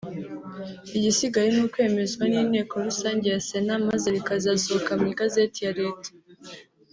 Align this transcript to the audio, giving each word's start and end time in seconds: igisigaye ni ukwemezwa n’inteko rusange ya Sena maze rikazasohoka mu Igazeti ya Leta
igisigaye 0.97 1.47
ni 1.51 1.61
ukwemezwa 1.65 2.23
n’inteko 2.31 2.73
rusange 2.87 3.25
ya 3.33 3.39
Sena 3.47 3.75
maze 3.87 4.07
rikazasohoka 4.15 4.91
mu 4.99 5.05
Igazeti 5.13 5.59
ya 5.65 5.75
Leta 5.79 6.09